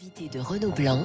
Invité 0.00 0.28
de 0.28 0.40
Renaud 0.40 0.70
Blanc 0.70 1.02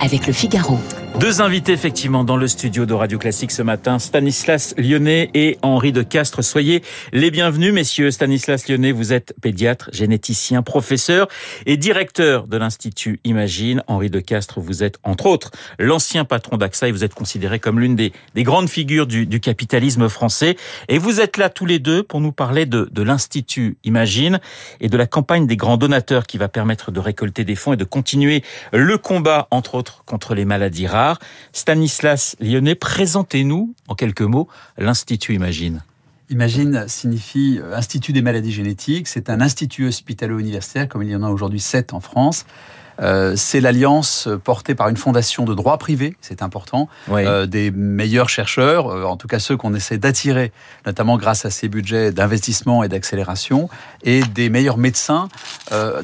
avec 0.00 0.28
le 0.28 0.32
Figaro. 0.32 0.78
Deux 1.18 1.40
invités 1.40 1.72
effectivement 1.72 2.24
dans 2.24 2.36
le 2.36 2.46
studio 2.46 2.84
de 2.84 2.92
Radio 2.92 3.18
Classique 3.18 3.50
ce 3.50 3.62
matin, 3.62 3.98
Stanislas 3.98 4.74
Lyonnais 4.76 5.30
et 5.32 5.56
Henri 5.62 5.90
de 5.90 6.02
Castres. 6.02 6.44
Soyez 6.44 6.82
les 7.10 7.30
bienvenus 7.30 7.72
messieurs. 7.72 8.10
Stanislas 8.10 8.68
Lyonnais, 8.68 8.92
vous 8.92 9.14
êtes 9.14 9.34
pédiatre, 9.40 9.88
généticien, 9.94 10.60
professeur 10.62 11.26
et 11.64 11.78
directeur 11.78 12.46
de 12.46 12.58
l'Institut 12.58 13.18
Imagine. 13.24 13.82
Henri 13.86 14.10
de 14.10 14.20
Castres, 14.20 14.60
vous 14.60 14.84
êtes 14.84 14.98
entre 15.04 15.24
autres 15.24 15.52
l'ancien 15.78 16.26
patron 16.26 16.58
d'AXA 16.58 16.88
et 16.88 16.92
vous 16.92 17.02
êtes 17.02 17.14
considéré 17.14 17.60
comme 17.60 17.80
l'une 17.80 17.96
des, 17.96 18.12
des, 18.34 18.42
grandes 18.42 18.68
figures 18.68 19.06
du, 19.06 19.40
capitalisme 19.40 20.10
français. 20.10 20.56
Et 20.88 20.98
vous 20.98 21.22
êtes 21.22 21.38
là 21.38 21.48
tous 21.48 21.64
les 21.64 21.78
deux 21.78 22.02
pour 22.02 22.20
nous 22.20 22.32
parler 22.32 22.66
de 22.66 23.02
l'Institut 23.02 23.78
Imagine 23.84 24.38
et 24.80 24.90
de 24.90 24.96
la 24.98 25.06
campagne 25.06 25.46
des 25.46 25.56
grands 25.56 25.78
donateurs 25.78 26.26
qui 26.26 26.36
va 26.36 26.48
permettre 26.48 26.90
de 26.90 27.00
récolter 27.00 27.44
des 27.44 27.54
fonds 27.54 27.72
et 27.72 27.78
de 27.78 27.84
continuer 27.84 28.42
le 28.74 28.98
combat, 28.98 29.48
entre 29.50 29.76
autres, 29.76 30.04
contre 30.04 30.34
les 30.34 30.44
maladies 30.44 30.86
rares. 30.86 31.05
Stanislas 31.52 32.36
Lyonnais, 32.40 32.74
présentez-nous, 32.74 33.74
en 33.88 33.94
quelques 33.94 34.22
mots, 34.22 34.48
l'Institut 34.78 35.34
Imagine. 35.34 35.82
Imagine 36.28 36.86
signifie 36.88 37.60
euh, 37.62 37.76
Institut 37.76 38.12
des 38.12 38.22
maladies 38.22 38.52
génétiques. 38.52 39.06
C'est 39.06 39.30
un 39.30 39.40
institut 39.40 39.86
hospitalo-universitaire, 39.86 40.88
comme 40.88 41.02
il 41.02 41.10
y 41.10 41.16
en 41.16 41.22
a 41.22 41.30
aujourd'hui 41.30 41.60
sept 41.60 41.92
en 41.92 42.00
France. 42.00 42.44
Euh, 43.00 43.34
c'est 43.36 43.60
l'alliance 43.60 44.28
portée 44.44 44.74
par 44.74 44.88
une 44.88 44.96
fondation 44.96 45.44
de 45.44 45.54
droit 45.54 45.76
privé, 45.78 46.16
c'est 46.20 46.42
important, 46.42 46.88
oui. 47.08 47.24
euh, 47.26 47.46
des 47.46 47.70
meilleurs 47.70 48.28
chercheurs, 48.28 48.88
euh, 48.88 49.04
en 49.04 49.16
tout 49.16 49.28
cas 49.28 49.38
ceux 49.38 49.56
qu'on 49.56 49.74
essaie 49.74 49.98
d'attirer, 49.98 50.52
notamment 50.86 51.16
grâce 51.18 51.44
à 51.44 51.50
ces 51.50 51.68
budgets 51.68 52.12
d'investissement 52.12 52.82
et 52.82 52.88
d'accélération, 52.88 53.68
et 54.02 54.22
des 54.22 54.48
meilleurs 54.48 54.78
médecins 54.78 55.28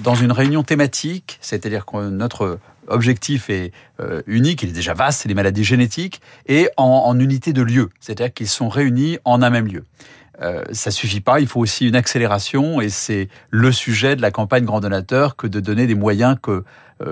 dans 0.01 0.15
une 0.15 0.33
réunion 0.33 0.63
thématique, 0.63 1.39
c'est-à-dire 1.41 1.87
que 1.87 2.09
notre 2.09 2.59
objectif 2.89 3.51
est 3.51 3.73
euh, 4.01 4.23
unique, 4.27 4.63
il 4.63 4.71
est 4.71 4.73
déjà 4.73 4.95
vaste, 4.95 5.23
c'est 5.23 5.29
les 5.29 5.35
maladies 5.35 5.65
génétiques, 5.65 6.21
et 6.47 6.69
en, 6.77 6.85
en 6.85 7.19
unité 7.19 7.53
de 7.53 7.63
lieu, 7.63 7.91
c'est-à-dire 8.01 8.33
qu'ils 8.33 8.49
sont 8.49 8.69
réunis 8.69 9.19
en 9.25 9.43
un 9.43 9.51
même 9.51 9.67
lieu. 9.67 9.85
Euh, 10.41 10.65
ça 10.73 10.91
suffit 10.91 11.21
pas, 11.21 11.41
il 11.41 11.47
faut 11.47 11.61
aussi 11.61 11.87
une 11.87 11.95
accélération 11.95 12.81
et 12.81 12.89
c'est 12.89 13.29
le 13.51 13.71
sujet 13.71 14.17
de 14.17 14.23
la 14.23 14.31
campagne 14.31 14.65
Grand 14.65 14.81
Donateur 14.81 15.37
que 15.37 15.47
de 15.47 15.61
donner 15.61 15.87
des 15.87 15.95
moyens 15.95 16.37
que 16.43 16.65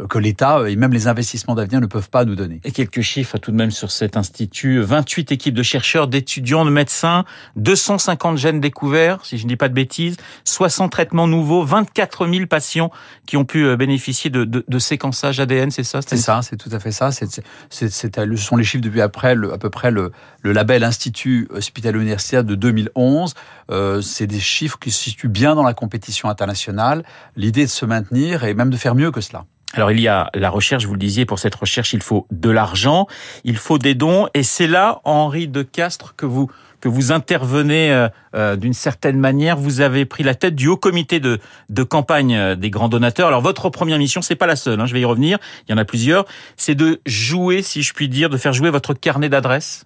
que 0.09 0.19
l'État 0.19 0.69
et 0.69 0.77
même 0.77 0.93
les 0.93 1.09
investissements 1.09 1.55
d'avenir 1.55 1.81
ne 1.81 1.87
peuvent 1.87 2.11
pas 2.11 2.25
nous 2.25 2.37
donner. 2.37 2.61
Et 2.65 2.73
quelques 2.73 3.01
chiffres 3.01 3.39
tout 3.39 3.51
de 3.51 3.57
même 3.57 3.71
sur 3.71 3.91
cet 3.91 4.17
institut 4.17 4.81
28 4.81 5.33
équipes 5.33 5.55
de 5.55 5.63
chercheurs, 5.63 6.09
d'étudiants, 6.09 6.65
de 6.65 6.71
médecins, 6.71 7.25
250 7.57 8.39
gènes 8.39 8.61
découverts, 8.61 9.25
si 9.25 9.39
je 9.39 9.45
ne 9.45 9.49
dis 9.49 9.57
pas 9.57 9.69
de 9.69 9.75
bêtises, 9.75 10.17
60 10.45 10.93
traitements 10.93 11.27
nouveaux, 11.27 11.65
24 11.65 12.29
000 12.29 12.47
patients 12.47 12.91
qui 13.27 13.37
ont 13.37 13.45
pu 13.45 13.77
bénéficier 13.77 14.31
de, 14.31 14.45
de, 14.45 14.65
de 14.67 14.79
séquençage 14.79 15.41
ADN, 15.41 15.71
c'est 15.71 15.85
ça 15.85 16.01
C'est 16.03 16.17
ça, 16.17 16.41
c'est 16.43 16.57
tout 16.57 16.71
à 16.73 16.79
fait 16.79 16.93
ça. 16.93 17.11
C'est, 17.13 17.43
ce 17.71 18.37
sont 18.37 18.57
les 18.57 18.65
chiffres 18.65 18.83
depuis 18.83 19.01
après 19.01 19.35
le, 19.35 19.53
à 19.53 19.59
peu 19.59 19.71
près 19.71 19.91
le, 19.91 20.13
le 20.43 20.53
label 20.53 20.85
Institut 20.85 21.49
hospitalo-universitaire 21.51 22.45
de 22.45 22.55
2011. 22.55 23.35
Euh, 23.71 24.01
c'est 24.01 24.27
des 24.27 24.41
chiffres 24.41 24.79
qui 24.79 24.91
se 24.91 25.03
situent 25.03 25.29
bien 25.29 25.55
dans 25.55 25.63
la 25.63 25.75
compétition 25.75 26.29
internationale. 26.29 27.05
L'idée 27.37 27.65
de 27.65 27.71
se 27.71 27.85
maintenir 27.87 28.45
et 28.45 28.55
même 28.55 28.71
de 28.71 28.77
faire 28.77 28.95
mieux 28.95 29.11
que 29.11 29.21
cela. 29.21 29.45
Alors 29.75 29.93
il 29.93 30.01
y 30.01 30.09
a 30.09 30.31
la 30.35 30.51
recherche, 30.51 30.85
vous 30.85 30.95
le 30.95 30.99
disiez, 30.99 31.27
pour 31.27 31.39
cette 31.39 31.55
recherche, 31.55 31.93
il 31.93 32.03
faut 32.03 32.27
de 32.31 32.51
l'argent, 32.51 33.07
il 33.45 33.57
faut 33.57 33.79
des 33.79 33.95
dons, 33.95 34.27
et 34.35 34.43
c'est 34.43 34.67
là, 34.67 35.01
Henri 35.05 35.47
de 35.47 35.63
Castres, 35.63 36.15
que 36.17 36.27
vous 36.27 36.51
que 36.81 36.89
vous 36.89 37.13
intervenez 37.13 37.93
euh, 37.93 38.09
euh, 38.35 38.57
d'une 38.57 38.73
certaine 38.73 39.19
manière. 39.19 39.59
Vous 39.59 39.83
avez 39.83 40.07
pris 40.07 40.23
la 40.23 40.35
tête 40.35 40.55
du 40.55 40.67
haut 40.67 40.79
comité 40.79 41.21
de, 41.21 41.39
de 41.69 41.83
campagne 41.83 42.57
des 42.57 42.71
grands 42.71 42.89
donateurs. 42.89 43.29
Alors 43.29 43.43
votre 43.43 43.69
première 43.69 43.99
mission, 43.99 44.23
c'est 44.23 44.35
pas 44.35 44.47
la 44.47 44.57
seule, 44.57 44.81
hein, 44.81 44.87
je 44.87 44.95
vais 44.95 45.03
y 45.03 45.05
revenir, 45.05 45.39
il 45.69 45.73
y 45.73 45.75
en 45.75 45.79
a 45.79 45.85
plusieurs, 45.85 46.25
c'est 46.57 46.75
de 46.75 47.01
jouer, 47.05 47.61
si 47.61 47.83
je 47.83 47.93
puis 47.93 48.09
dire, 48.09 48.31
de 48.31 48.39
faire 48.39 48.55
jouer 48.55 48.71
votre 48.71 48.95
carnet 48.95 49.29
d'adresses 49.29 49.85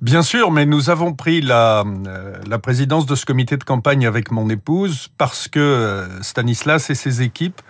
Bien 0.00 0.22
sûr, 0.22 0.50
mais 0.50 0.64
nous 0.64 0.88
avons 0.88 1.12
pris 1.12 1.42
la, 1.42 1.84
euh, 2.06 2.34
la 2.48 2.58
présidence 2.58 3.04
de 3.04 3.14
ce 3.14 3.26
comité 3.26 3.58
de 3.58 3.64
campagne 3.64 4.06
avec 4.06 4.30
mon 4.30 4.48
épouse 4.48 5.08
parce 5.18 5.46
que 5.46 5.60
euh, 5.60 6.22
Stanislas 6.22 6.88
et 6.88 6.94
ses 6.94 7.20
équipes 7.20 7.60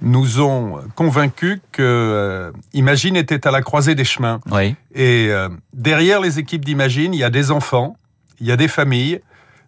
nous 0.00 0.40
ont 0.40 0.80
convaincus 0.94 1.60
que 1.72 1.82
euh, 1.82 2.52
Imagine 2.72 3.16
était 3.16 3.46
à 3.46 3.50
la 3.50 3.62
croisée 3.62 3.94
des 3.94 4.04
chemins. 4.04 4.40
Oui. 4.50 4.74
Et 4.94 5.28
euh, 5.30 5.48
derrière 5.72 6.20
les 6.20 6.38
équipes 6.38 6.64
d'Imagine, 6.64 7.14
il 7.14 7.20
y 7.20 7.24
a 7.24 7.30
des 7.30 7.50
enfants, 7.50 7.96
il 8.40 8.46
y 8.46 8.52
a 8.52 8.56
des 8.56 8.68
familles 8.68 9.20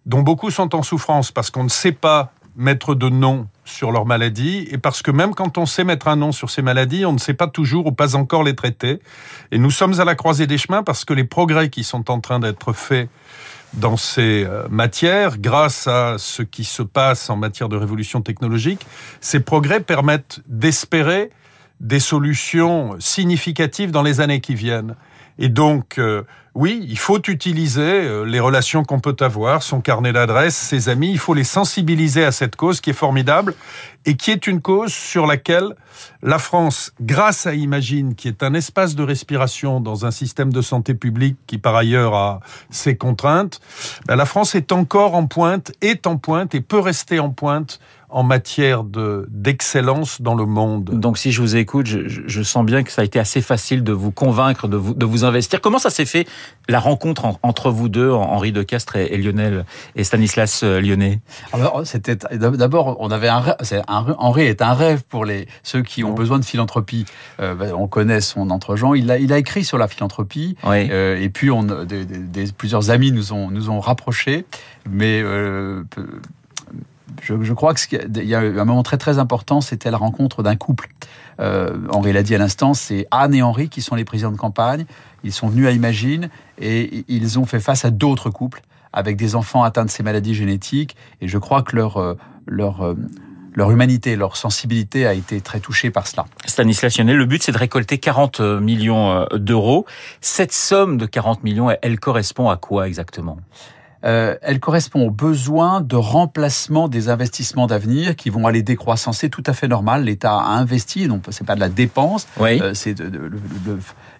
dont 0.06 0.22
beaucoup 0.22 0.50
sont 0.50 0.74
en 0.74 0.82
souffrance 0.82 1.30
parce 1.30 1.50
qu'on 1.50 1.64
ne 1.64 1.68
sait 1.68 1.92
pas 1.92 2.32
mettre 2.56 2.94
de 2.94 3.08
nom 3.08 3.48
sur 3.64 3.92
leur 3.92 4.06
maladie 4.06 4.66
et 4.70 4.78
parce 4.78 5.02
que 5.02 5.10
même 5.10 5.34
quand 5.34 5.56
on 5.56 5.66
sait 5.66 5.84
mettre 5.84 6.08
un 6.08 6.16
nom 6.16 6.32
sur 6.32 6.50
ces 6.50 6.62
maladies, 6.62 7.04
on 7.06 7.12
ne 7.12 7.18
sait 7.18 7.34
pas 7.34 7.46
toujours 7.46 7.86
ou 7.86 7.92
pas 7.92 8.16
encore 8.16 8.42
les 8.42 8.54
traiter. 8.54 9.00
Et 9.52 9.58
nous 9.58 9.70
sommes 9.70 10.00
à 10.00 10.04
la 10.04 10.14
croisée 10.14 10.46
des 10.46 10.58
chemins 10.58 10.82
parce 10.82 11.04
que 11.04 11.14
les 11.14 11.24
progrès 11.24 11.70
qui 11.70 11.84
sont 11.84 12.10
en 12.10 12.20
train 12.20 12.40
d'être 12.40 12.72
faits 12.72 13.08
dans 13.74 13.96
ces 13.96 14.46
matières, 14.68 15.38
grâce 15.38 15.86
à 15.86 16.16
ce 16.18 16.42
qui 16.42 16.64
se 16.64 16.82
passe 16.82 17.30
en 17.30 17.36
matière 17.36 17.68
de 17.68 17.76
révolution 17.76 18.20
technologique, 18.20 18.86
ces 19.20 19.40
progrès 19.40 19.80
permettent 19.80 20.40
d'espérer 20.46 21.30
des 21.80 22.00
solutions 22.00 22.96
significatives 22.98 23.90
dans 23.90 24.02
les 24.02 24.20
années 24.20 24.40
qui 24.40 24.54
viennent. 24.54 24.96
Et 25.38 25.48
donc, 25.48 25.98
euh, 25.98 26.22
oui, 26.54 26.84
il 26.88 26.98
faut 26.98 27.20
utiliser 27.28 27.80
euh, 27.80 28.24
les 28.24 28.40
relations 28.40 28.82
qu'on 28.82 28.98
peut 28.98 29.16
avoir, 29.20 29.62
son 29.62 29.80
carnet 29.80 30.12
d'adresses, 30.12 30.56
ses 30.56 30.88
amis, 30.88 31.10
il 31.10 31.18
faut 31.18 31.34
les 31.34 31.44
sensibiliser 31.44 32.24
à 32.24 32.32
cette 32.32 32.56
cause 32.56 32.80
qui 32.80 32.90
est 32.90 32.94
formidable 32.94 33.54
et 34.04 34.16
qui 34.16 34.30
est 34.30 34.46
une 34.46 34.60
cause 34.60 34.92
sur 34.92 35.26
laquelle 35.26 35.74
la 36.22 36.38
France, 36.38 36.92
grâce 37.00 37.46
à 37.46 37.54
Imagine, 37.54 38.14
qui 38.14 38.28
est 38.28 38.42
un 38.42 38.54
espace 38.54 38.94
de 38.94 39.02
respiration 39.02 39.80
dans 39.80 40.06
un 40.06 40.10
système 40.10 40.52
de 40.52 40.62
santé 40.62 40.94
publique 40.94 41.36
qui 41.46 41.58
par 41.58 41.76
ailleurs 41.76 42.14
a 42.14 42.40
ses 42.70 42.96
contraintes, 42.96 43.60
ben 44.06 44.16
la 44.16 44.26
France 44.26 44.54
est 44.54 44.72
encore 44.72 45.14
en 45.14 45.26
pointe, 45.26 45.72
est 45.82 46.06
en 46.06 46.16
pointe 46.16 46.54
et 46.54 46.60
peut 46.60 46.80
rester 46.80 47.20
en 47.20 47.30
pointe 47.30 47.78
en 48.10 48.22
matière 48.22 48.82
de 48.82 49.26
d'excellence 49.30 50.20
dans 50.20 50.34
le 50.34 50.44
monde. 50.44 50.84
Donc 50.84 51.16
si 51.16 51.32
je 51.32 51.40
vous 51.40 51.56
écoute, 51.56 51.86
je, 51.86 52.08
je, 52.08 52.42
sens 52.42 52.64
bien 52.64 52.82
que 52.82 52.90
ça 52.90 53.02
a 53.02 53.04
été 53.04 53.18
assez 53.18 53.40
facile 53.40 53.84
de 53.84 53.92
vous 53.92 54.10
convaincre, 54.10 54.66
de 54.68 54.76
vous, 54.76 54.94
de 54.94 55.06
vous 55.06 55.24
investir. 55.24 55.60
Comment 55.60 55.78
ça 55.78 55.90
s'est 55.90 56.06
fait 56.06 56.26
la 56.68 56.78
rencontre 56.78 57.24
en, 57.24 57.38
entre 57.42 57.70
vous 57.70 57.88
deux, 57.88 58.10
Henri 58.10 58.52
de 58.52 58.62
Castres 58.62 58.96
et, 58.96 59.06
et 59.12 59.18
Lionel 59.18 59.64
et 59.96 60.04
Stanislas 60.04 60.62
euh, 60.62 60.80
Lyonnais 60.80 61.20
Alors 61.52 61.82
c'était 61.84 62.16
d'abord 62.16 62.96
on 63.00 63.10
avait 63.10 63.28
un, 63.28 63.42
un, 63.88 64.06
Henri 64.18 64.42
est 64.42 64.62
un 64.62 64.74
rêve 64.74 65.02
pour 65.08 65.24
les 65.24 65.46
ceux 65.62 65.82
qui 65.82 66.04
ont 66.04 66.12
besoin 66.12 66.38
de 66.38 66.44
philanthropie. 66.44 67.04
Euh, 67.40 67.72
on 67.76 67.88
connaît 67.88 68.20
son 68.20 68.50
entre-gens. 68.50 68.94
Il 68.94 69.10
a 69.10 69.18
il 69.18 69.32
a 69.32 69.38
écrit 69.38 69.64
sur 69.64 69.78
la 69.78 69.88
philanthropie 69.88 70.56
oui. 70.64 70.88
euh, 70.90 71.20
et 71.20 71.28
puis 71.28 71.50
on 71.50 71.62
des, 71.64 72.04
des, 72.04 72.18
des, 72.18 72.52
plusieurs 72.52 72.90
amis 72.90 73.12
nous 73.12 73.32
ont 73.32 73.50
nous 73.50 73.70
ont 73.70 73.80
rapprochés, 73.80 74.46
mais 74.88 75.20
euh, 75.22 75.82
je, 77.22 77.34
je, 77.42 77.52
crois 77.52 77.74
qu'il 77.74 77.98
y 78.24 78.34
a 78.34 78.44
eu 78.44 78.58
un 78.58 78.64
moment 78.64 78.82
très 78.82 78.98
très 78.98 79.18
important, 79.18 79.60
c'était 79.60 79.90
la 79.90 79.96
rencontre 79.96 80.42
d'un 80.42 80.56
couple. 80.56 80.88
Euh, 81.40 81.78
Henri 81.90 82.12
l'a 82.12 82.22
dit 82.22 82.34
à 82.34 82.38
l'instant, 82.38 82.74
c'est 82.74 83.06
Anne 83.10 83.34
et 83.34 83.42
Henri 83.42 83.68
qui 83.68 83.82
sont 83.82 83.94
les 83.94 84.04
présidents 84.04 84.32
de 84.32 84.36
campagne. 84.36 84.84
Ils 85.24 85.32
sont 85.32 85.48
venus 85.48 85.66
à 85.66 85.72
Imagine 85.72 86.28
et 86.60 87.04
ils 87.08 87.38
ont 87.38 87.46
fait 87.46 87.60
face 87.60 87.84
à 87.84 87.90
d'autres 87.90 88.30
couples 88.30 88.62
avec 88.92 89.16
des 89.16 89.36
enfants 89.36 89.62
atteints 89.62 89.84
de 89.84 89.90
ces 89.90 90.02
maladies 90.02 90.34
génétiques. 90.34 90.96
Et 91.20 91.28
je 91.28 91.38
crois 91.38 91.62
que 91.62 91.76
leur 91.76 91.96
euh, 91.98 92.14
leur 92.46 92.82
euh, 92.82 92.94
leur 93.54 93.70
humanité, 93.72 94.14
leur 94.14 94.36
sensibilité 94.36 95.06
a 95.06 95.14
été 95.14 95.40
très 95.40 95.58
touchée 95.58 95.90
par 95.90 96.06
cela. 96.06 96.24
Stanislas 96.46 96.96
Lyonnais, 96.96 97.14
le 97.14 97.26
but 97.26 97.42
c'est 97.42 97.50
de 97.50 97.58
récolter 97.58 97.98
40 97.98 98.40
millions 98.40 99.26
d'euros. 99.34 99.86
Cette 100.20 100.52
somme 100.52 100.98
de 100.98 101.06
40 101.06 101.42
millions, 101.42 101.68
elle 101.82 101.98
correspond 101.98 102.48
à 102.48 102.56
quoi 102.56 102.86
exactement? 102.86 103.38
Euh, 104.04 104.36
elle 104.40 104.60
correspond 104.60 105.06
aux 105.06 105.10
besoins 105.10 105.80
de 105.82 105.96
remplacement 105.96 106.88
des 106.88 107.08
investissements 107.08 107.66
d'avenir 107.66 108.16
qui 108.16 108.30
vont 108.30 108.46
aller 108.46 108.62
décroissant. 108.62 109.12
C'est 109.12 109.28
tout 109.28 109.42
à 109.46 109.52
fait 109.52 109.68
normal. 109.68 110.04
L'État 110.04 110.34
a 110.36 110.52
investi, 110.52 111.06
donc 111.06 111.24
c'est 111.30 111.46
pas 111.46 111.54
de 111.54 111.60
la 111.60 111.68
dépense. 111.68 112.26
Oui. 112.38 112.60
Euh, 112.62 112.72
c'est 112.74 112.94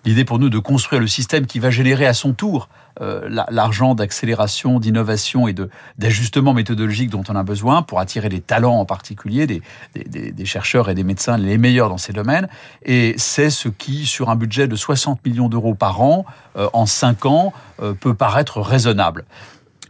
l'idée 0.05 0.25
pour 0.25 0.38
nous 0.38 0.49
de 0.49 0.58
construire 0.58 1.00
le 1.00 1.06
système 1.06 1.47
qui 1.47 1.58
va 1.58 1.70
générer 1.70 2.06
à 2.06 2.14
son 2.14 2.32
tour 2.32 2.69
euh, 3.00 3.29
l'argent 3.50 3.94
d'accélération, 3.94 4.79
d'innovation 4.79 5.49
et 5.49 5.55
d'ajustement 5.99 6.52
méthodologique 6.52 7.08
dont 7.08 7.23
on 7.29 7.37
a 7.37 7.43
besoin 7.43 7.82
pour 7.82 8.00
attirer 8.00 8.29
des 8.29 8.41
talents 8.41 8.79
en 8.79 8.85
particulier, 8.85 9.47
des, 9.47 9.62
des, 9.94 10.44
chercheurs 10.44 10.91
et 10.91 10.94
des 10.94 11.05
médecins 11.05 11.38
les 11.38 11.56
meilleurs 11.56 11.88
dans 11.88 11.99
ces 11.99 12.12
domaines. 12.12 12.49
Et 12.85 13.14
c'est 13.17 13.50
ce 13.50 13.69
qui, 13.69 14.06
sur 14.06 14.29
un 14.29 14.37
budget 14.37 14.69
de 14.69 14.76
60 14.76 15.25
millions 15.25 15.49
d'euros 15.49 15.75
par 15.75 16.02
an, 16.02 16.26
euh, 16.56 16.69
en 16.73 16.87
5 16.87 17.26
ans, 17.26 17.52
euh, 17.82 17.94
peut 17.94 18.14
paraître 18.14 18.61
raisonnable. 18.61 19.25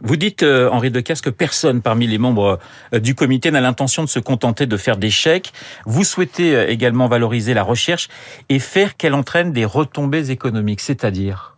Vous 0.03 0.15
dites, 0.15 0.41
euh, 0.41 0.69
Henri 0.71 0.89
Decasse, 0.89 1.21
que 1.21 1.29
personne 1.29 1.81
parmi 1.81 2.07
les 2.07 2.17
membres 2.17 2.59
euh, 2.93 2.99
du 2.99 3.13
comité 3.13 3.51
n'a 3.51 3.61
l'intention 3.61 4.03
de 4.03 4.09
se 4.09 4.19
contenter 4.19 4.65
de 4.65 4.77
faire 4.77 4.97
des 4.97 5.11
chèques. 5.11 5.53
Vous 5.85 6.03
souhaitez 6.03 6.55
euh, 6.55 6.69
également 6.69 7.07
valoriser 7.07 7.53
la 7.53 7.63
recherche 7.63 8.09
et 8.49 8.57
faire 8.57 8.97
qu'elle 8.97 9.13
entraîne 9.13 9.53
des 9.53 9.65
retombées 9.65 10.31
économiques, 10.31 10.81
c'est-à-dire? 10.81 11.55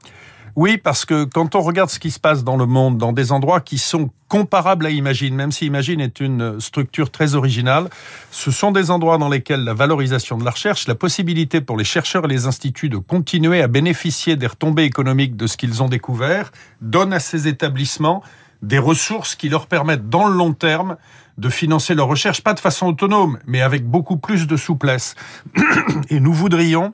Oui, 0.56 0.78
parce 0.78 1.04
que 1.04 1.24
quand 1.24 1.56
on 1.56 1.62
regarde 1.62 1.90
ce 1.90 1.98
qui 1.98 2.12
se 2.12 2.20
passe 2.20 2.44
dans 2.44 2.58
le 2.58 2.68
monde, 2.68 3.00
dans 3.00 3.12
des 3.12 3.32
endroits 3.32 3.60
qui 3.60 3.80
sont 3.80 4.12
comparables 4.28 4.86
à 4.86 4.92
Imagine, 4.92 5.34
même 5.34 5.52
si 5.52 5.66
Imagine 5.66 6.00
est 6.00 6.20
une 6.20 6.60
structure 6.60 7.10
très 7.10 7.34
originale, 7.34 7.90
ce 8.30 8.52
sont 8.52 8.72
des 8.72 8.92
endroits 8.92 9.18
dans 9.18 9.30
lesquels 9.30 9.64
la 9.64 9.74
valorisation 9.74 10.38
de 10.38 10.46
la 10.46 10.52
recherche, 10.52 10.88
la 10.88 10.94
possibilité 10.94 11.60
pour 11.60 11.76
les 11.76 11.84
chercheurs 11.84 12.26
et 12.26 12.28
les 12.28 12.46
instituts 12.46 12.90
de 12.90 12.98
continuer 12.98 13.64
à 13.64 13.68
bénéficier 13.68 14.36
des 14.36 14.46
retombées 14.46 14.84
économiques 14.84 15.36
de 15.36 15.48
ce 15.48 15.58
qu'ils 15.58 15.82
ont 15.82 15.90
découvert, 15.90 16.52
donne 16.82 17.14
à 17.14 17.20
ces 17.20 17.48
établissements 17.48 18.22
des 18.62 18.80
ressources 18.80 19.36
qui 19.36 19.50
leur 19.50 19.66
permettent 19.66 20.08
dans 20.08 20.28
le 20.28 20.36
long 20.36 20.54
terme 20.54 20.98
de 21.40 21.50
financer 21.50 21.96
leur 21.96 22.08
recherche, 22.08 22.42
pas 22.42 22.54
de 22.54 22.60
façon 22.60 22.88
autonome, 22.88 23.40
mais 23.48 23.62
avec 23.62 23.88
beaucoup 23.88 24.18
plus 24.18 24.46
de 24.46 24.56
souplesse. 24.56 25.16
Et 26.10 26.20
nous 26.20 26.34
voudrions 26.34 26.94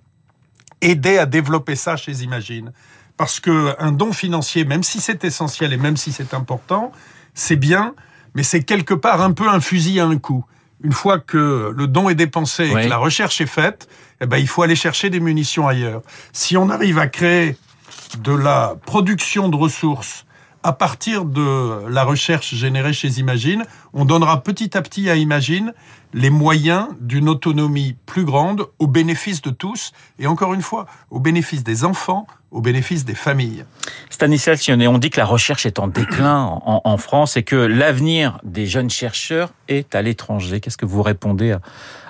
aider 0.81 1.17
à 1.17 1.25
développer 1.25 1.75
ça 1.75 1.97
chez 1.97 2.23
Imagine. 2.23 2.71
Parce 3.19 3.41
que 3.41 3.75
un 3.79 3.91
don 3.91 4.13
financier, 4.13 4.63
même 4.63 4.81
si 4.81 5.01
c'est 5.01 5.25
essentiel 5.25 5.73
et 5.73 5.77
même 5.77 5.97
si 5.97 6.13
c'est 6.13 6.33
important, 6.33 6.93
c'est 7.33 7.57
bien, 7.57 7.93
mais 8.33 8.43
c'est 8.43 8.63
quelque 8.63 8.93
part 8.93 9.21
un 9.21 9.33
peu 9.33 9.49
un 9.49 9.59
fusil 9.59 9.99
à 9.99 10.05
un 10.05 10.17
coup. 10.17 10.45
Une 10.81 10.93
fois 10.93 11.19
que 11.19 11.73
le 11.75 11.87
don 11.87 12.07
est 12.07 12.15
dépensé 12.15 12.67
et 12.67 12.71
que 12.71 12.87
la 12.87 12.95
recherche 12.95 13.41
est 13.41 13.45
faite, 13.45 13.89
eh 14.21 14.25
ben, 14.25 14.37
il 14.37 14.47
faut 14.47 14.61
aller 14.61 14.77
chercher 14.77 15.09
des 15.09 15.19
munitions 15.19 15.67
ailleurs. 15.67 16.01
Si 16.31 16.55
on 16.55 16.69
arrive 16.69 16.97
à 16.97 17.07
créer 17.07 17.57
de 18.19 18.31
la 18.31 18.77
production 18.85 19.49
de 19.49 19.57
ressources 19.57 20.25
à 20.63 20.71
partir 20.71 21.25
de 21.25 21.87
la 21.89 22.03
recherche 22.03 22.53
générée 22.55 22.93
chez 22.93 23.19
Imagine, 23.19 23.65
on 23.93 24.05
donnera 24.05 24.43
petit 24.43 24.77
à 24.77 24.81
petit 24.81 25.09
à 25.09 25.15
Imagine 25.15 25.73
les 26.13 26.29
moyens 26.29 26.87
d'une 26.99 27.29
autonomie 27.29 27.95
plus 28.05 28.25
grande 28.25 28.67
au 28.79 28.87
bénéfice 28.87 29.41
de 29.41 29.51
tous 29.51 29.91
et 30.17 30.27
encore 30.27 30.53
une 30.53 30.61
fois 30.61 30.85
au 31.11 31.19
bénéfice 31.19 31.63
des 31.63 31.83
enfants, 31.83 32.27
au 32.51 32.61
bénéfice 32.61 33.05
des 33.05 33.15
familles. 33.15 33.65
Stanislas 34.09 34.59
Sionnet, 34.59 34.87
on 34.87 34.97
dit 34.97 35.09
que 35.09 35.19
la 35.19 35.25
recherche 35.25 35.65
est 35.65 35.79
en 35.79 35.87
déclin 35.99 36.59
en, 36.65 36.97
France 36.97 37.37
et 37.37 37.43
que 37.43 37.55
l'avenir 37.55 38.39
des 38.43 38.65
jeunes 38.65 38.89
chercheurs 38.89 39.53
est 39.67 39.95
à 39.95 40.01
l'étranger. 40.01 40.59
Qu'est-ce 40.59 40.77
que 40.77 40.85
vous 40.85 41.03
répondez 41.03 41.55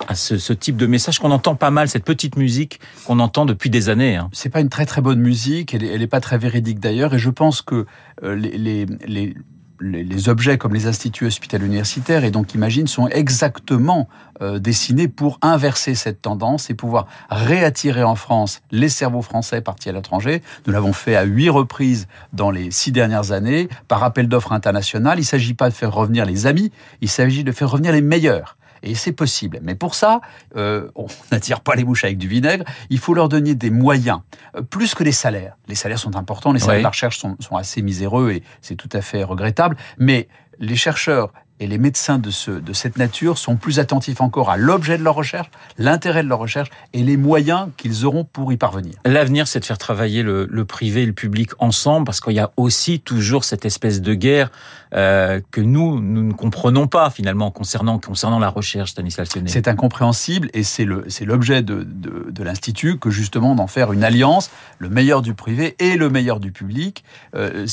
à, 0.07 0.15
ce, 0.15 0.53
type 0.53 0.77
de 0.77 0.87
message 0.87 1.19
qu'on 1.19 1.31
entend 1.31 1.55
pas 1.55 1.71
mal, 1.71 1.89
cette 1.89 2.05
petite 2.05 2.37
musique 2.37 2.79
qu'on 3.05 3.19
entend 3.19 3.45
depuis 3.45 3.69
des 3.69 3.89
années 3.89 4.15
hein? 4.15 4.29
C'est 4.33 4.49
pas 4.49 4.61
une 4.61 4.69
très 4.69 4.85
très 4.85 5.01
bonne 5.01 5.19
musique, 5.19 5.73
elle 5.73 5.99
n'est 5.99 6.07
pas 6.07 6.21
très 6.21 6.37
véridique 6.37 6.79
d'ailleurs, 6.79 7.13
et 7.13 7.19
je 7.19 7.29
pense 7.29 7.61
que 7.61 7.85
euh, 8.23 8.35
les, 8.35 8.85
les 9.05 9.35
les, 9.81 10.29
objets 10.29 10.57
comme 10.57 10.73
les 10.73 10.87
instituts 10.87 11.25
hospitaliers 11.25 11.65
universitaires 11.65 12.23
et 12.23 12.31
donc 12.31 12.53
Imagine 12.53 12.87
sont 12.87 13.07
exactement 13.07 14.07
euh, 14.41 14.59
dessinés 14.59 15.07
pour 15.07 15.39
inverser 15.41 15.95
cette 15.95 16.21
tendance 16.21 16.69
et 16.69 16.73
pouvoir 16.73 17.07
réattirer 17.29 18.03
en 18.03 18.15
France 18.15 18.61
les 18.71 18.89
cerveaux 18.89 19.21
français 19.21 19.61
partis 19.61 19.89
à 19.89 19.91
l'étranger. 19.91 20.41
Nous 20.67 20.73
l'avons 20.73 20.93
fait 20.93 21.15
à 21.15 21.23
huit 21.23 21.49
reprises 21.49 22.07
dans 22.33 22.51
les 22.51 22.71
six 22.71 22.91
dernières 22.91 23.31
années 23.31 23.69
par 23.87 24.03
appel 24.03 24.27
d'offres 24.27 24.51
international. 24.51 25.17
Il 25.17 25.21
ne 25.21 25.25
s'agit 25.25 25.53
pas 25.53 25.69
de 25.69 25.73
faire 25.73 25.93
revenir 25.93 26.25
les 26.25 26.45
amis, 26.45 26.71
il 27.01 27.09
s'agit 27.09 27.43
de 27.43 27.51
faire 27.51 27.71
revenir 27.71 27.91
les 27.91 28.01
meilleurs. 28.01 28.57
Et 28.83 28.95
c'est 28.95 29.11
possible. 29.11 29.59
Mais 29.61 29.75
pour 29.75 29.95
ça, 29.95 30.21
euh, 30.55 30.89
on 30.95 31.07
n'attire 31.31 31.61
pas 31.61 31.75
les 31.75 31.83
mouches 31.83 32.03
avec 32.03 32.17
du 32.17 32.27
vinaigre. 32.27 32.65
Il 32.89 32.99
faut 32.99 33.13
leur 33.13 33.29
donner 33.29 33.55
des 33.55 33.69
moyens, 33.69 34.21
euh, 34.55 34.61
plus 34.61 34.95
que 34.95 35.03
les 35.03 35.11
salaires. 35.11 35.55
Les 35.67 35.75
salaires 35.75 35.99
sont 35.99 36.15
importants, 36.15 36.53
les 36.53 36.59
salaires 36.59 36.79
de 36.79 36.83
la 36.83 36.89
recherche 36.89 37.17
sont, 37.17 37.35
sont 37.39 37.55
assez 37.55 37.81
miséreux 37.81 38.31
et 38.31 38.43
c'est 38.61 38.75
tout 38.75 38.89
à 38.93 39.01
fait 39.01 39.23
regrettable. 39.23 39.77
Mais 39.97 40.27
les 40.59 40.75
chercheurs 40.75 41.31
et 41.59 41.67
les 41.67 41.77
médecins 41.77 42.17
de, 42.17 42.31
ce, 42.31 42.51
de 42.51 42.73
cette 42.73 42.97
nature 42.97 43.37
sont 43.37 43.55
plus 43.55 43.79
attentifs 43.79 44.21
encore 44.21 44.49
à 44.49 44.57
l'objet 44.57 44.97
de 44.97 45.03
leur 45.03 45.15
recherche, 45.15 45.49
l'intérêt 45.77 46.23
de 46.23 46.29
leur 46.29 46.39
recherche 46.39 46.69
et 46.93 47.03
les 47.03 47.17
moyens 47.17 47.69
qu'ils 47.77 48.05
auront 48.05 48.23
pour 48.23 48.51
y 48.53 48.57
parvenir. 48.57 48.93
L'avenir, 49.05 49.47
c'est 49.47 49.59
de 49.59 49.65
faire 49.65 49.77
travailler 49.77 50.23
le, 50.23 50.47
le, 50.49 50.65
privé 50.65 51.03
et 51.03 51.05
le 51.05 51.13
public 51.13 51.51
ensemble, 51.59 52.05
parce 52.05 52.21
qu'il 52.21 52.33
y 52.33 52.39
a 52.39 52.51
aussi 52.57 52.99
toujours 52.99 53.43
cette 53.43 53.65
espèce 53.65 54.01
de 54.01 54.13
guerre 54.13 54.51
euh, 54.93 55.39
que 55.51 55.61
nous, 55.61 55.99
nous 55.99 56.23
ne 56.23 56.33
comprenons 56.33 56.87
pas 56.87 57.09
finalement 57.09 57.51
concernant, 57.51 57.99
concernant 57.99 58.39
la 58.39 58.49
recherche, 58.49 58.91
Stanislas 58.91 59.29
Sionnet. 59.29 59.49
C'est 59.49 59.67
incompréhensible 59.67 60.49
et 60.53 60.63
c'est 60.63 60.85
l'objet 60.85 61.61
de, 61.61 61.83
de, 61.83 62.27
de 62.31 62.43
l'Institut 62.43 62.97
que 62.97 63.09
justement 63.09 63.53
d'en 63.53 63.67
faire 63.67 63.93
une 63.93 64.03
alliance, 64.03 64.49
le 64.79 64.89
meilleur 64.89 65.21
du 65.21 65.33
privé 65.33 65.75
et 65.79 65.95
le 65.95 66.09
meilleur 66.09 66.39
du 66.39 66.51
public. 66.51 67.03
Euh, 67.35 67.65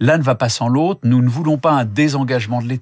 L'un 0.00 0.18
ne 0.18 0.22
va 0.22 0.34
pas 0.34 0.48
sans 0.48 0.68
l'autre. 0.68 1.00
Nous 1.04 1.20
ne 1.20 1.28
voulons 1.28 1.58
pas 1.58 1.72
un 1.72 1.84
désengagement 1.84 2.62
de 2.62 2.68
l'État. 2.68 2.75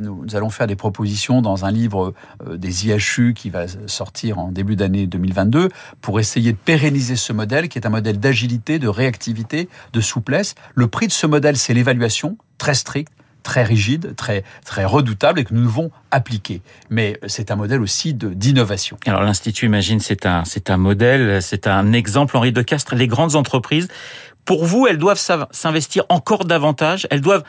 Nous, 0.00 0.24
allons 0.34 0.50
faire 0.50 0.66
des 0.66 0.76
propositions 0.76 1.42
dans 1.42 1.64
un 1.64 1.70
livre 1.70 2.14
euh, 2.46 2.56
des 2.56 2.86
IHU 2.86 3.34
qui 3.34 3.50
va 3.50 3.66
sortir 3.86 4.38
en 4.38 4.50
début 4.50 4.76
d'année 4.76 5.06
2022 5.06 5.68
pour 6.00 6.20
essayer 6.20 6.52
de 6.52 6.58
pérenniser 6.58 7.16
ce 7.16 7.32
modèle 7.32 7.68
qui 7.68 7.78
est 7.78 7.86
un 7.86 7.90
modèle 7.90 8.18
d'agilité, 8.18 8.78
de 8.78 8.88
réactivité, 8.88 9.68
de 9.92 10.00
souplesse. 10.00 10.54
Le 10.74 10.86
prix 10.86 11.06
de 11.06 11.12
ce 11.12 11.26
modèle, 11.26 11.56
c'est 11.56 11.74
l'évaluation 11.74 12.36
très 12.58 12.74
strict, 12.74 13.12
très 13.42 13.62
rigide, 13.62 14.16
très 14.16 14.42
très 14.64 14.84
redoutable 14.84 15.38
et 15.38 15.44
que 15.44 15.54
nous 15.54 15.62
devons 15.62 15.90
appliquer. 16.10 16.62
Mais 16.90 17.20
c'est 17.26 17.50
un 17.50 17.56
modèle 17.56 17.80
aussi 17.80 18.14
d'innovation. 18.14 18.96
Alors 19.06 19.22
l'institut 19.22 19.66
Imagine, 19.66 20.00
c'est 20.00 20.26
un 20.26 20.44
c'est 20.44 20.70
un 20.70 20.76
modèle, 20.76 21.40
c'est 21.42 21.66
un 21.66 21.92
exemple. 21.92 22.36
Henri 22.36 22.52
de 22.52 22.62
Castres, 22.62 22.94
les 22.96 23.06
grandes 23.06 23.36
entreprises, 23.36 23.88
pour 24.44 24.64
vous, 24.64 24.86
elles 24.86 24.98
doivent 24.98 25.20
s'investir 25.50 26.04
encore 26.08 26.44
davantage. 26.44 27.06
Elles 27.10 27.20
doivent 27.20 27.44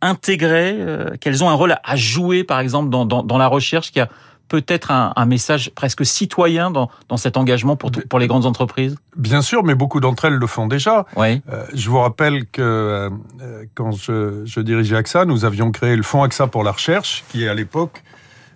intégrer, 0.00 0.76
euh, 0.78 1.16
qu'elles 1.20 1.42
ont 1.44 1.50
un 1.50 1.54
rôle 1.54 1.76
à 1.82 1.96
jouer, 1.96 2.44
par 2.44 2.60
exemple, 2.60 2.90
dans, 2.90 3.04
dans, 3.04 3.22
dans 3.22 3.38
la 3.38 3.46
recherche 3.46 3.90
qui 3.92 4.00
a 4.00 4.08
peut-être 4.48 4.90
un, 4.90 5.12
un, 5.14 5.26
message 5.26 5.70
presque 5.74 6.04
citoyen 6.06 6.70
dans, 6.70 6.90
dans 7.08 7.16
cet 7.16 7.36
engagement 7.36 7.76
pour, 7.76 7.90
pour 7.90 8.18
les 8.18 8.26
grandes 8.26 8.46
entreprises? 8.46 8.96
Bien 9.16 9.42
sûr, 9.42 9.62
mais 9.62 9.74
beaucoup 9.74 10.00
d'entre 10.00 10.24
elles 10.24 10.34
le 10.34 10.46
font 10.46 10.66
déjà. 10.66 11.04
Oui. 11.16 11.42
Euh, 11.52 11.64
je 11.74 11.90
vous 11.90 11.98
rappelle 11.98 12.46
que 12.46 12.62
euh, 12.62 13.10
quand 13.74 13.92
je, 13.92 14.42
je 14.44 14.60
dirigeais 14.60 14.96
AXA, 14.96 15.26
nous 15.26 15.44
avions 15.44 15.70
créé 15.70 15.96
le 15.96 16.02
Fonds 16.02 16.22
AXA 16.22 16.46
pour 16.46 16.64
la 16.64 16.72
recherche, 16.72 17.24
qui 17.28 17.44
est 17.44 17.48
à 17.48 17.54
l'époque 17.54 18.02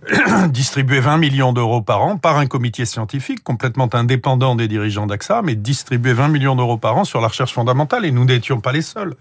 distribué 0.49 0.99
20 0.99 1.19
millions 1.19 1.52
d'euros 1.52 1.81
par 1.81 2.02
an 2.02 2.16
par 2.16 2.38
un 2.38 2.46
comité 2.46 2.84
scientifique 2.87 3.44
complètement 3.44 3.88
indépendant 3.93 4.56
des 4.56 4.66
dirigeants 4.66 5.06
d'AXA, 5.06 5.43
mais 5.43 5.54
distribué 5.54 6.12
20 6.12 6.28
millions 6.28 6.56
d'euros 6.56 6.76
par 6.76 6.96
an 6.96 7.04
sur 7.04 7.20
la 7.20 7.28
recherche 7.28 7.52
fondamentale, 7.52 8.04
et 8.04 8.10
nous 8.10 8.25
n'étions 8.25 8.60
pas 8.60 8.72
les 8.72 8.82
seuls. 8.82 9.14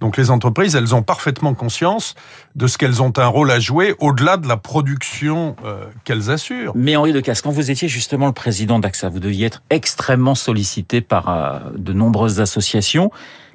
Donc 0.00 0.16
les 0.16 0.30
entreprises, 0.30 0.74
elles 0.76 0.94
ont 0.94 1.02
parfaitement 1.02 1.54
conscience 1.54 2.14
de 2.54 2.66
ce 2.66 2.78
qu'elles 2.78 3.02
ont 3.02 3.12
un 3.16 3.26
rôle 3.26 3.50
à 3.50 3.60
jouer 3.60 3.94
au-delà 3.98 4.36
de 4.36 4.48
la 4.48 4.56
production 4.56 5.56
euh, 5.64 5.84
qu'elles 6.04 6.30
assurent. 6.30 6.72
Mais 6.74 6.96
Henri 6.96 7.12
Decasse, 7.12 7.42
quand 7.42 7.50
vous 7.50 7.70
étiez 7.70 7.88
justement 7.88 8.26
le 8.26 8.32
président 8.32 8.78
d'AXA, 8.78 9.10
vous 9.10 9.20
deviez 9.20 9.46
être 9.46 9.62
extrêmement 9.70 10.34
sollicité 10.34 11.00
par 11.00 11.28
euh, 11.28 11.58
de 11.76 11.92
nombreuses 11.92 12.40
associations. 12.40 13.10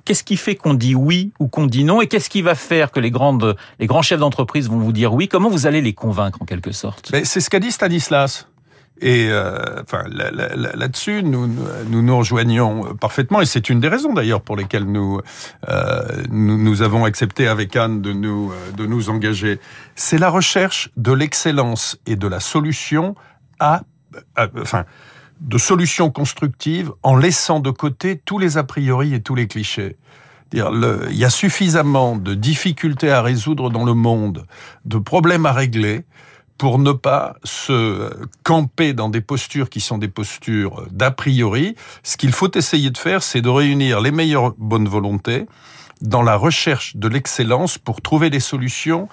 Qu'est-ce 0.06 0.24
qui 0.24 0.38
fait 0.38 0.56
qu'on 0.56 0.74
dit 0.74 0.96
oui 0.96 1.32
ou 1.40 1.48
qu'on 1.48 1.66
dit 1.66 1.84
non? 1.84 2.02
Et 2.02 2.08
qu'est-ce 2.08 2.30
qui 2.30 2.42
va 2.42 2.56
faire 2.56 2.92
que 2.92 3.00
les, 3.00 3.12
grandes, 3.12 3.56
les 3.80 3.88
grands 3.88 4.02
chefs 4.02 4.20
d'entreprise 4.20 4.70
vont 4.70 4.80
vous 4.80 4.94
dire 4.94 5.14
oui? 5.14 5.28
Comment 5.28 5.50
vous 5.50 5.68
allez 5.68 5.82
les 5.82 5.94
convaincre 5.94 6.42
en 6.42 6.46
quelque 6.46 6.72
sorte? 6.72 7.12
C'est 7.24 7.40
ce 7.40 7.50
qu'a 7.50 7.60
dit 7.60 7.72
Stanislas. 7.72 8.48
Et 9.02 9.28
euh, 9.30 9.82
enfin, 9.82 10.04
là-dessus, 10.10 11.24
nous, 11.24 11.48
nous 11.88 12.18
rejoignons 12.18 12.96
parfaitement, 12.96 13.40
et 13.40 13.46
c'est 13.46 13.70
une 13.70 13.80
des 13.80 13.88
raisons 13.88 14.14
d'ailleurs 14.14 14.42
pour 14.42 14.58
lesquelles 14.58 14.84
nous, 14.84 15.22
euh, 15.70 16.24
nous, 16.30 16.82
avons 16.82 17.06
accepté 17.06 17.48
avec 17.48 17.76
Anne 17.78 18.02
de 18.02 18.12
nous 18.12 18.52
euh, 18.52 18.72
de 18.76 18.86
nous 18.86 19.10
engager. 19.10 19.60
C'est 19.96 20.18
la 20.18 20.30
recherche 20.30 20.90
de 20.98 21.14
l'excellence 21.14 21.98
et 22.06 22.18
de 22.18 22.28
la 22.28 22.42
solution 22.42 23.16
à, 23.60 23.84
à 24.36 24.48
enfin 24.62 24.86
de 25.42 25.58
solutions 25.58 26.12
constructives 26.12 26.92
en 27.04 27.16
laissant 27.16 27.60
de 27.60 27.72
côté 27.72 28.22
tous 28.24 28.40
les 28.40 28.58
a 28.58 28.64
priori 28.64 29.14
et 29.14 29.22
tous 29.22 29.36
les 29.36 29.48
clichés. 29.48 29.98
il 30.54 30.60
y 31.12 31.26
a 31.26 31.30
suffisamment 31.30 32.16
de 32.16 32.34
difficultés 32.34 33.12
à 33.12 33.22
résoudre 33.22 33.70
dans 33.70 33.86
le 33.86 33.94
monde, 33.94 34.46
de 34.86 34.98
problèmes 34.98 35.46
à 35.46 35.54
régler, 35.54 36.04
pour 36.58 36.78
ne 36.78 36.92
pas 36.92 37.38
se 37.46 38.12
camper 38.44 38.94
dans 38.94 39.08
des 39.08 39.22
postures 39.22 39.70
qui 39.70 39.80
sont 39.80 39.98
des 39.98 40.10
postures 40.10 40.86
d'a 40.92 41.10
priori. 41.10 41.76
Ce 42.04 42.18
qu'il 42.18 42.34
faut 42.34 42.52
essayer 42.54 42.90
de 42.90 42.98
faire, 42.98 43.24
c'est 43.24 43.42
de 43.42 43.48
réunir 43.48 44.02
les 44.02 44.12
meilleures 44.12 44.54
bonnes 44.58 44.90
volontés 44.90 45.46
dans 46.02 46.22
la 46.22 46.36
recherche 46.36 46.98
de 46.98 47.08
l'excellence 47.08 47.78
pour 47.78 48.02
trouver 48.02 48.30
des 48.30 48.42
solutions 48.42 49.08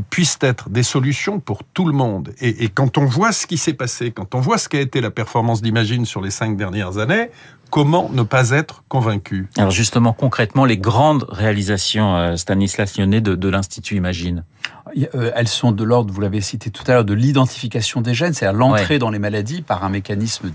puissent 0.00 0.38
être 0.40 0.70
des 0.70 0.82
solutions 0.82 1.40
pour 1.40 1.64
tout 1.64 1.86
le 1.86 1.92
monde. 1.92 2.34
Et 2.40 2.68
quand 2.68 2.98
on 2.98 3.04
voit 3.04 3.32
ce 3.32 3.46
qui 3.46 3.58
s'est 3.58 3.74
passé, 3.74 4.10
quand 4.10 4.34
on 4.34 4.40
voit 4.40 4.58
ce 4.58 4.68
qu'a 4.68 4.80
été 4.80 5.00
la 5.00 5.10
performance 5.10 5.62
d'Imagine 5.62 6.04
sur 6.04 6.20
les 6.20 6.30
cinq 6.30 6.56
dernières 6.56 6.98
années, 6.98 7.30
comment 7.70 8.10
ne 8.12 8.22
pas 8.22 8.50
être 8.50 8.84
convaincu? 8.88 9.48
Alors 9.56 9.70
justement, 9.70 10.12
concrètement, 10.12 10.64
les 10.64 10.78
grandes 10.78 11.26
réalisations, 11.28 12.16
euh, 12.16 12.36
Stanislas 12.36 12.96
Lyonnais, 12.98 13.20
de, 13.20 13.34
de 13.34 13.48
l'Institut 13.48 13.96
Imagine 13.96 14.44
euh, 15.14 15.32
elles 15.34 15.48
sont 15.48 15.72
de 15.72 15.82
l'ordre, 15.82 16.12
vous 16.12 16.20
l'avez 16.20 16.40
cité 16.40 16.70
tout 16.70 16.84
à 16.86 16.92
l'heure, 16.92 17.04
de 17.04 17.14
l'identification 17.14 18.00
des 18.00 18.14
gènes, 18.14 18.32
c'est-à-dire 18.32 18.58
l'entrée 18.58 18.98
dans 18.98 19.10
les 19.10 19.18
maladies 19.18 19.62
par 19.62 19.84
un 19.84 19.88
mécanisme 19.88 20.50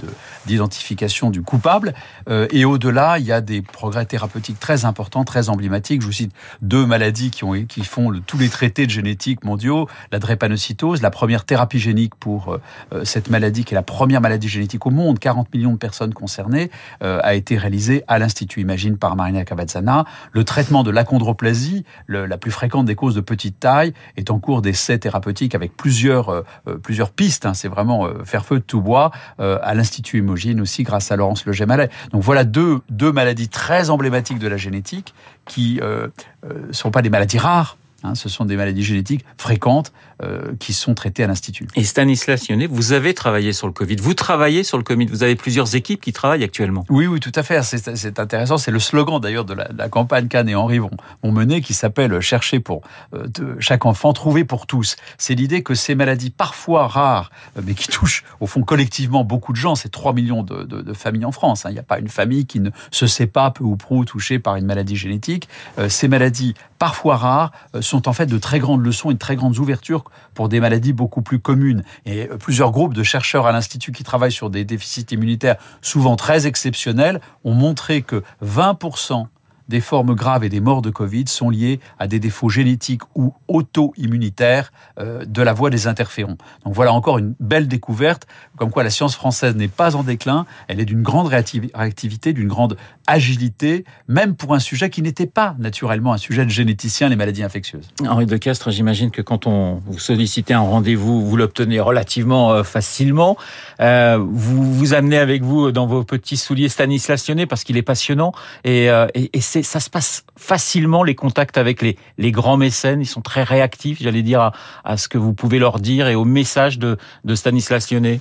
d'identification 0.45 1.29
du 1.29 1.41
coupable. 1.41 1.93
Euh, 2.29 2.47
et 2.51 2.65
au-delà, 2.65 3.19
il 3.19 3.25
y 3.25 3.31
a 3.31 3.41
des 3.41 3.61
progrès 3.61 4.05
thérapeutiques 4.05 4.59
très 4.59 4.85
importants, 4.85 5.23
très 5.23 5.49
emblématiques. 5.49 6.01
Je 6.01 6.05
vous 6.05 6.13
cite 6.13 6.31
deux 6.61 6.85
maladies 6.85 7.31
qui, 7.31 7.43
ont, 7.43 7.53
qui 7.65 7.83
font 7.83 8.11
tous 8.25 8.37
les 8.37 8.49
traités 8.49 8.85
de 8.85 8.91
génétique 8.91 9.43
mondiaux. 9.43 9.87
La 10.11 10.19
drépanocytose, 10.19 11.01
la 11.01 11.11
première 11.11 11.45
thérapie 11.45 11.79
génique 11.79 12.15
pour 12.15 12.53
euh, 12.93 13.03
cette 13.03 13.29
maladie, 13.29 13.65
qui 13.65 13.73
est 13.73 13.75
la 13.75 13.83
première 13.83 14.21
maladie 14.21 14.47
génétique 14.47 14.85
au 14.85 14.91
monde, 14.91 15.19
40 15.19 15.53
millions 15.53 15.73
de 15.73 15.77
personnes 15.77 16.13
concernées, 16.13 16.71
a 17.01 17.33
été 17.33 17.57
réalisé 17.57 18.03
à 18.07 18.19
l'Institut 18.19 18.61
Imagine 18.61 18.97
par 18.97 19.15
Marina 19.15 19.45
Cavazzana. 19.45 20.05
Le 20.31 20.43
traitement 20.43 20.83
de 20.83 20.91
l'achondroplasie, 20.91 21.85
la 22.07 22.37
plus 22.37 22.51
fréquente 22.51 22.85
des 22.85 22.95
causes 22.95 23.15
de 23.15 23.21
petite 23.21 23.59
taille, 23.59 23.93
est 24.17 24.31
en 24.31 24.39
cours 24.39 24.61
d'essai 24.61 24.99
thérapeutique 24.99 25.55
avec 25.55 25.75
plusieurs, 25.75 26.43
plusieurs 26.83 27.11
pistes. 27.11 27.45
Hein. 27.45 27.53
C'est 27.53 27.67
vraiment 27.67 28.07
faire 28.25 28.45
feu 28.45 28.59
de 28.59 28.63
tout 28.63 28.81
bois 28.81 29.11
à 29.37 29.73
l'Institut 29.73 30.19
Imagine 30.19 30.61
aussi 30.61 30.83
grâce 30.83 31.11
à 31.11 31.15
Laurence 31.15 31.45
Le 31.45 31.53
Gemalet. 31.53 31.89
Donc 32.11 32.23
voilà 32.23 32.43
deux, 32.43 32.79
deux 32.89 33.11
maladies 33.11 33.49
très 33.49 33.89
emblématiques 33.89 34.39
de 34.39 34.47
la 34.47 34.57
génétique 34.57 35.13
qui 35.45 35.75
ne 35.75 35.81
euh, 35.81 36.07
euh, 36.45 36.67
sont 36.71 36.91
pas 36.91 37.01
des 37.01 37.09
maladies 37.09 37.37
rares, 37.37 37.77
Hein, 38.03 38.15
ce 38.15 38.29
sont 38.29 38.45
des 38.45 38.55
maladies 38.55 38.83
génétiques 38.83 39.25
fréquentes 39.37 39.91
euh, 40.21 40.53
qui 40.59 40.73
sont 40.73 40.93
traitées 40.95 41.23
à 41.23 41.27
l'Institut. 41.27 41.65
Et 41.75 41.83
Stanislas 41.83 42.49
Lyonnais, 42.49 42.67
vous 42.67 42.91
avez 42.91 43.13
travaillé 43.13 43.53
sur 43.53 43.67
le 43.67 43.73
Covid. 43.73 43.95
Vous 43.97 44.13
travaillez 44.13 44.63
sur 44.63 44.77
le 44.77 44.83
Covid. 44.83 45.05
Vous 45.05 45.23
avez 45.23 45.35
plusieurs 45.35 45.75
équipes 45.75 46.01
qui 46.01 46.13
travaillent 46.13 46.43
actuellement. 46.43 46.85
Oui, 46.89 47.07
oui, 47.07 47.19
tout 47.19 47.31
à 47.35 47.43
fait. 47.43 47.61
C'est 47.63 48.19
intéressant. 48.19 48.57
C'est 48.57 48.71
le 48.71 48.79
slogan 48.79 49.19
d'ailleurs 49.19 49.45
de, 49.45 49.53
la, 49.53 49.89
campagne 49.89 50.27
Cannes 50.27 50.49
et 50.49 50.55
Henri 50.55 50.79
vont, 50.79 50.91
vont 51.23 51.31
mener 51.31 51.61
qui 51.61 51.73
s'appelle 51.73 52.19
Chercher 52.19 52.59
pour 52.59 52.81
euh, 53.13 53.27
chaque 53.59 53.85
enfant, 53.85 54.11
trouver 54.13 54.43
pour 54.43 54.67
tous. 54.67 54.97
C'est 55.17 55.35
l'idée 55.35 55.63
que 55.63 55.73
ces 55.73 55.95
maladies 55.95 56.31
parfois 56.31 56.87
rares, 56.87 57.31
euh, 57.57 57.61
mais 57.65 57.73
qui 57.73 57.87
touchent 57.87 58.25
au 58.41 58.47
fond 58.47 58.61
collectivement 58.61 59.23
beaucoup 59.23 59.53
de 59.53 59.57
gens, 59.57 59.75
c'est 59.75 59.89
3 59.89 60.13
millions 60.13 60.43
de, 60.43 60.63
de, 60.63 60.81
de, 60.81 60.93
familles 60.93 61.25
en 61.25 61.31
France. 61.31 61.65
Hein. 61.65 61.69
Il 61.69 61.73
n'y 61.73 61.79
a 61.79 61.83
pas 61.83 61.99
une 61.99 62.09
famille 62.09 62.45
qui 62.45 62.59
ne 62.59 62.71
se 62.91 63.07
sait 63.07 63.27
pas 63.27 63.51
peu 63.51 63.63
ou 63.63 63.77
prou 63.77 64.03
touchée 64.05 64.37
par 64.37 64.57
une 64.57 64.65
maladie 64.65 64.95
génétique. 64.95 65.47
ces 65.87 66.07
maladies 66.07 66.55
parfois 66.77 67.17
rares 67.17 67.51
sont 67.89 68.07
en 68.07 68.13
fait 68.13 68.27
de 68.27 68.37
très 68.37 68.59
grandes 68.59 68.85
leçons 68.85 69.11
et 69.11 69.13
de 69.13 69.19
très 69.19 69.35
grandes 69.35 69.57
ouvertures 69.57 70.03
pour 70.33 70.47
des 70.47 70.59
maladies 70.59 70.93
beaucoup 70.93 71.21
plus 71.21 71.39
communes. 71.39 71.83
Et 72.05 72.29
euh, 72.29 72.37
plusieurs 72.37 72.71
groupes 72.71 72.93
de 72.93 73.03
chercheurs 73.03 73.47
à 73.47 73.51
l'Institut 73.51 73.91
qui 73.91 74.03
travaillent 74.03 74.31
sur 74.31 74.49
des 74.49 74.63
déficits 74.63 75.07
immunitaires 75.11 75.57
souvent 75.81 76.15
très 76.15 76.47
exceptionnels 76.47 77.19
ont 77.43 77.53
montré 77.53 78.01
que 78.01 78.23
20% 78.45 79.27
des 79.69 79.81
formes 79.81 80.15
graves 80.15 80.43
et 80.43 80.49
des 80.49 80.59
morts 80.59 80.81
de 80.81 80.89
Covid 80.89 81.25
sont 81.27 81.49
liées 81.49 81.79
à 81.99 82.07
des 82.07 82.19
défauts 82.19 82.49
génétiques 82.49 83.03
ou 83.15 83.33
auto-immunitaires 83.47 84.73
euh, 84.99 85.23
de 85.25 85.41
la 85.41 85.53
voie 85.53 85.69
des 85.69 85.87
interférons. 85.87 86.37
Donc 86.65 86.73
voilà 86.73 86.91
encore 86.91 87.19
une 87.19 87.35
belle 87.39 87.67
découverte, 87.67 88.27
comme 88.57 88.71
quoi 88.71 88.83
la 88.83 88.89
science 88.89 89.15
française 89.15 89.55
n'est 89.55 89.67
pas 89.67 89.95
en 89.95 90.03
déclin, 90.03 90.45
elle 90.67 90.79
est 90.79 90.85
d'une 90.85 91.03
grande 91.03 91.27
réactivité, 91.27 92.33
d'une 92.33 92.47
grande 92.47 92.77
agilité, 93.07 93.85
même 94.07 94.35
pour 94.35 94.53
un 94.55 94.59
sujet 94.59 94.89
qui 94.89 95.01
n'était 95.01 95.27
pas 95.27 95.55
naturellement 95.59 96.13
un 96.13 96.17
sujet 96.17 96.45
de 96.45 96.49
généticien, 96.49 97.07
les 97.09 97.15
maladies 97.15 97.43
infectieuses. 97.43 97.89
Henri 98.07 98.25
de 98.25 98.37
Castres, 98.37 98.71
j'imagine 98.71 99.11
que 99.11 99.21
quand 99.21 99.45
on 99.45 99.81
vous 99.85 99.99
sollicitez 99.99 100.55
un 100.55 100.59
rendez-vous, 100.61 101.23
vous 101.23 101.37
l'obtenez 101.37 101.79
relativement 101.79 102.51
euh, 102.51 102.63
facilement. 102.63 103.37
Euh, 103.79 104.17
vous 104.19 104.73
vous 104.73 104.93
amenez 104.93 105.19
avec 105.19 105.43
vous 105.43 105.71
dans 105.71 105.85
vos 105.85 106.03
petits 106.03 106.37
souliers 106.37 106.69
Stanislas 106.69 107.27
Lyonnais 107.27 107.45
parce 107.45 107.63
qu'il 107.63 107.77
est 107.77 107.83
passionnant 107.83 108.31
et, 108.63 108.87
et, 109.13 109.29
et 109.33 109.41
c'est 109.41 109.58
ça 109.63 109.79
se 109.79 109.89
passe 109.89 110.23
facilement 110.37 111.03
les 111.03 111.15
contacts 111.15 111.57
avec 111.57 111.81
les, 111.81 111.97
les 112.17 112.31
grands 112.31 112.57
mécènes. 112.57 113.01
Ils 113.01 113.05
sont 113.07 113.21
très 113.21 113.43
réactifs, 113.43 113.99
j'allais 114.01 114.21
dire, 114.21 114.51
à, 114.83 114.97
ce 114.97 115.07
que 115.07 115.17
vous 115.17 115.33
pouvez 115.33 115.59
leur 115.59 115.79
dire 115.79 116.07
et 116.07 116.15
au 116.15 116.25
message 116.25 116.79
de, 116.79 116.97
de 117.25 117.35
Stanislas 117.35 117.91
Lyonnais. 117.91 118.19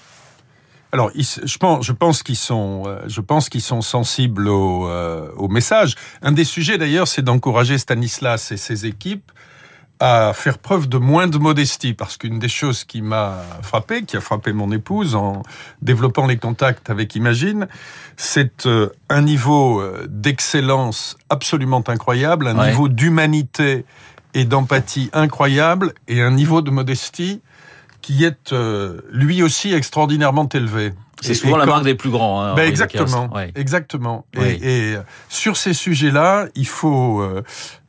Alors, 0.90 1.10
je 1.14 1.58
pense, 1.58 1.84
je 1.84 1.92
pense 1.92 2.22
qu'ils 2.22 2.36
sont, 2.36 2.84
euh, 2.86 3.00
je 3.06 3.20
pense 3.20 3.50
qu'ils 3.50 3.62
sont 3.62 3.82
sensibles 3.82 4.48
au, 4.48 4.88
euh, 4.88 5.30
au 5.36 5.48
message. 5.48 5.96
Un 6.22 6.32
des 6.32 6.44
sujets 6.44 6.78
d'ailleurs, 6.78 7.08
c'est 7.08 7.20
d'encourager 7.20 7.76
Stanislas 7.76 8.52
et 8.52 8.56
ses 8.56 8.86
équipes 8.86 9.30
à 10.00 10.32
faire 10.32 10.58
preuve 10.58 10.88
de 10.88 10.98
moins 10.98 11.26
de 11.26 11.38
modestie, 11.38 11.92
parce 11.92 12.16
qu'une 12.16 12.38
des 12.38 12.48
choses 12.48 12.84
qui 12.84 13.02
m'a 13.02 13.42
frappé, 13.62 14.02
qui 14.04 14.16
a 14.16 14.20
frappé 14.20 14.52
mon 14.52 14.70
épouse 14.70 15.14
en 15.14 15.42
développant 15.82 16.26
les 16.26 16.36
contacts 16.36 16.88
avec 16.90 17.16
Imagine, 17.16 17.66
c'est 18.16 18.66
euh, 18.66 18.90
un 19.08 19.22
niveau 19.22 19.80
euh, 19.80 20.06
d'excellence 20.08 21.16
absolument 21.30 21.82
incroyable, 21.88 22.46
un 22.46 22.68
niveau 22.68 22.88
d'humanité 22.88 23.84
et 24.34 24.44
d'empathie 24.44 25.10
incroyable, 25.12 25.94
et 26.06 26.22
un 26.22 26.30
niveau 26.30 26.62
de 26.62 26.70
modestie 26.70 27.40
qui 28.00 28.24
est 28.24 28.52
euh, 28.52 29.00
lui 29.10 29.42
aussi 29.42 29.74
extraordinairement 29.74 30.48
élevé. 30.48 30.92
C'est 31.20 31.34
souvent 31.34 31.56
la 31.56 31.66
marque 31.66 31.84
des 31.84 31.94
plus 31.94 32.10
grands. 32.10 32.42
Hein, 32.42 32.54
ben 32.54 32.68
exactement, 32.68 33.30
exactement. 33.54 34.26
Et, 34.36 34.92
et, 34.92 34.96
sur 35.28 35.56
ces 35.56 35.74
sujets-là, 35.74 36.46
il 36.54 36.66
faut 36.66 37.20
euh, 37.20 37.42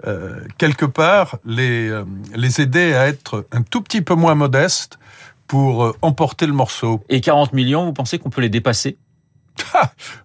euh, 0.07 0.41
quelque 0.57 0.85
part 0.85 1.37
les 1.45 1.89
euh, 1.89 2.03
les 2.35 2.61
aider 2.61 2.93
à 2.93 3.07
être 3.07 3.45
un 3.51 3.61
tout 3.61 3.81
petit 3.81 4.01
peu 4.01 4.15
moins 4.15 4.35
modestes 4.35 4.99
pour 5.47 5.95
emporter 6.01 6.45
le 6.45 6.53
morceau. 6.53 7.01
Et 7.09 7.21
40 7.21 7.53
millions, 7.53 7.85
vous 7.85 7.93
pensez 7.93 8.19
qu'on 8.19 8.29
peut 8.29 8.41
les 8.41 8.49
dépasser? 8.49 8.97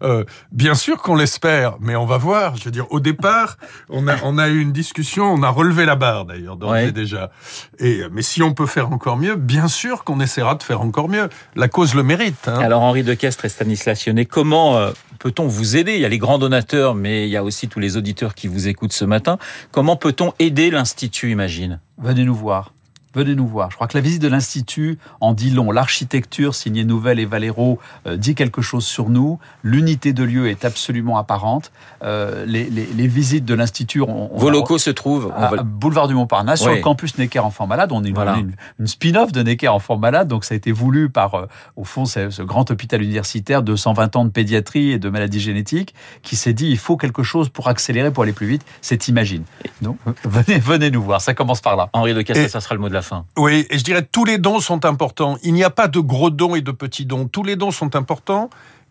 Euh, 0.02 0.24
bien 0.52 0.74
sûr 0.74 1.02
qu'on 1.02 1.14
l'espère, 1.14 1.76
mais 1.80 1.96
on 1.96 2.06
va 2.06 2.18
voir. 2.18 2.56
Je 2.56 2.64
veux 2.64 2.70
dire, 2.70 2.86
au 2.90 3.00
départ, 3.00 3.56
on 3.88 4.08
a, 4.08 4.16
on 4.22 4.38
a 4.38 4.48
eu 4.48 4.60
une 4.60 4.72
discussion, 4.72 5.24
on 5.24 5.42
a 5.42 5.48
relevé 5.48 5.84
la 5.84 5.96
barre 5.96 6.24
d'ailleurs, 6.24 6.56
déjà. 6.92 7.30
Et 7.78 8.02
mais 8.12 8.22
si 8.22 8.42
on 8.42 8.52
peut 8.54 8.66
faire 8.66 8.90
encore 8.92 9.16
mieux, 9.16 9.36
bien 9.36 9.68
sûr 9.68 10.04
qu'on 10.04 10.20
essaiera 10.20 10.54
de 10.54 10.62
faire 10.62 10.80
encore 10.80 11.08
mieux. 11.08 11.28
La 11.56 11.68
cause 11.68 11.94
le 11.94 12.02
mérite. 12.02 12.48
Hein. 12.48 12.58
Alors 12.58 12.82
Henri 12.82 13.02
Decastre 13.02 13.44
et 13.44 13.48
Stanislas 13.48 14.06
Lyonnais, 14.06 14.26
comment 14.26 14.76
euh, 14.76 14.92
peut-on 15.18 15.46
vous 15.46 15.76
aider? 15.76 15.94
Il 15.94 16.00
y 16.00 16.04
a 16.04 16.08
les 16.08 16.18
grands 16.18 16.38
donateurs, 16.38 16.94
mais 16.94 17.26
il 17.26 17.30
y 17.30 17.36
a 17.36 17.44
aussi 17.44 17.68
tous 17.68 17.80
les 17.80 17.96
auditeurs 17.96 18.34
qui 18.34 18.48
vous 18.48 18.68
écoutent 18.68 18.92
ce 18.92 19.04
matin. 19.04 19.38
Comment 19.72 19.96
peut-on 19.96 20.32
aider 20.38 20.70
l'Institut 20.70 21.30
Imagine? 21.30 21.80
Venez 21.98 22.24
nous 22.24 22.34
voir 22.34 22.72
venez 23.14 23.34
nous 23.34 23.46
voir. 23.46 23.70
Je 23.70 23.76
crois 23.76 23.86
que 23.86 23.96
la 23.96 24.02
visite 24.02 24.22
de 24.22 24.28
l'Institut 24.28 24.98
en 25.20 25.32
dit 25.32 25.50
long. 25.50 25.70
L'architecture 25.70 26.54
signée 26.54 26.84
Nouvelle 26.84 27.20
et 27.20 27.24
Valero 27.24 27.78
euh, 28.06 28.16
dit 28.16 28.34
quelque 28.34 28.62
chose 28.62 28.84
sur 28.84 29.08
nous. 29.08 29.38
L'unité 29.62 30.12
de 30.12 30.24
lieu 30.24 30.48
est 30.48 30.64
absolument 30.64 31.16
apparente. 31.18 31.70
Euh, 32.02 32.44
les, 32.46 32.64
les, 32.68 32.86
les, 32.86 33.06
visites 33.06 33.44
de 33.44 33.54
l'Institut... 33.54 34.00
Vos 34.00 34.50
locaux 34.50 34.78
se 34.78 34.90
trouvent 34.90 35.32
à, 35.36 35.62
Boulevard 35.62 36.08
du 36.08 36.14
Montparnasse, 36.14 36.62
sur 36.62 36.72
le 36.72 36.80
campus 36.80 37.16
Necker 37.18 37.40
Enfants 37.40 37.66
Malades. 37.66 37.92
On 37.92 38.02
est 38.04 38.08
une, 38.08 38.54
une, 38.78 38.86
spin-off 38.86 39.32
de 39.32 39.42
Necker 39.42 39.68
Enfants 39.68 39.96
Malades, 39.96 40.28
donc 40.28 40.44
ça 40.44 40.54
a 40.54 40.56
été 40.56 40.72
voulu 40.72 41.08
par, 41.08 41.34
euh, 41.34 41.46
au 41.76 41.84
fond, 41.84 42.04
ce 42.04 42.42
grand 42.42 42.70
hôpital 42.70 43.02
universitaire 43.02 43.62
de 43.62 43.76
120 43.76 44.16
ans 44.16 44.24
de 44.24 44.30
pédiatrie 44.30 44.90
et 44.90 44.98
de 44.98 45.08
maladies 45.08 45.40
génétiques 45.40 45.94
qui 46.22 46.36
s'est 46.36 46.52
dit 46.52 46.66
il 46.68 46.78
faut 46.78 46.96
quelque 46.96 47.22
chose 47.22 47.48
pour 47.48 47.68
accélérer, 47.68 48.10
pour 48.10 48.24
aller 48.24 48.32
plus 48.32 48.46
vite. 48.46 48.64
C'est 48.80 49.04
Imagine. 49.08 49.44
Donc, 49.82 49.98
venez, 50.24 50.58
venez 50.58 50.90
nous 50.90 51.02
voir. 51.02 51.20
Ça 51.20 51.34
commence 51.34 51.60
par 51.60 51.76
là. 51.76 51.88
Henri 51.92 52.14
de 52.14 52.22
Castel, 52.22 52.48
ça 52.48 52.60
sera 52.60 52.74
le 52.74 52.80
mot 52.80 52.88
de 52.88 52.94
la 52.94 53.02
oui, 53.36 53.66
et 53.70 53.78
je 53.78 53.84
dirais 53.84 54.02
tous 54.02 54.24
les 54.24 54.38
dons 54.38 54.60
sont 54.60 54.84
importants. 54.84 55.36
Il 55.42 55.54
n'y 55.54 55.64
a 55.64 55.70
pas 55.70 55.88
de 55.88 56.00
gros 56.00 56.30
dons 56.30 56.54
et 56.54 56.60
de 56.60 56.72
petits 56.72 57.06
dons. 57.06 57.28
Tous 57.28 57.42
les 57.42 57.56
dons 57.56 57.70
sont 57.70 57.96
importants. 57.96 58.50